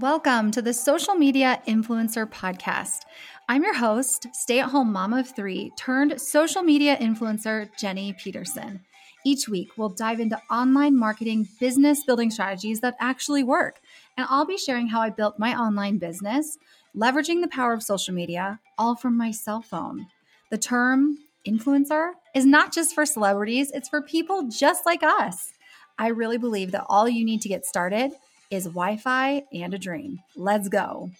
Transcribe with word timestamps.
Welcome 0.00 0.50
to 0.50 0.60
the 0.60 0.74
Social 0.74 1.14
Media 1.14 1.62
Influencer 1.66 2.30
Podcast. 2.30 3.06
I'm 3.48 3.62
your 3.62 3.74
host, 3.74 4.26
stay 4.34 4.60
at 4.60 4.68
home 4.68 4.92
mom 4.92 5.14
of 5.14 5.34
three 5.34 5.72
turned 5.78 6.20
social 6.20 6.62
media 6.62 6.98
influencer, 6.98 7.70
Jenny 7.78 8.12
Peterson. 8.12 8.84
Each 9.24 9.48
week, 9.48 9.70
we'll 9.78 9.88
dive 9.88 10.20
into 10.20 10.38
online 10.50 10.98
marketing 10.98 11.48
business 11.58 12.04
building 12.04 12.30
strategies 12.30 12.80
that 12.80 12.96
actually 13.00 13.42
work. 13.42 13.80
And 14.18 14.26
I'll 14.28 14.44
be 14.44 14.58
sharing 14.58 14.88
how 14.88 15.00
I 15.00 15.08
built 15.08 15.38
my 15.38 15.58
online 15.58 15.96
business, 15.96 16.58
leveraging 16.94 17.40
the 17.40 17.48
power 17.48 17.72
of 17.72 17.82
social 17.82 18.12
media, 18.12 18.60
all 18.76 18.96
from 18.96 19.16
my 19.16 19.30
cell 19.30 19.62
phone. 19.62 20.08
The 20.50 20.58
term 20.58 21.16
influencer 21.48 22.10
is 22.34 22.44
not 22.44 22.70
just 22.70 22.94
for 22.94 23.06
celebrities, 23.06 23.70
it's 23.72 23.88
for 23.88 24.02
people 24.02 24.46
just 24.50 24.84
like 24.84 25.02
us. 25.02 25.54
I 25.98 26.08
really 26.08 26.36
believe 26.36 26.72
that 26.72 26.84
all 26.86 27.08
you 27.08 27.24
need 27.24 27.40
to 27.40 27.48
get 27.48 27.64
started 27.64 28.12
is 28.50 28.64
Wi 28.64 28.96
Fi 28.96 29.42
and 29.52 29.74
a 29.74 29.78
dream. 29.78 30.18
Let's 30.36 30.68
go. 30.68 31.10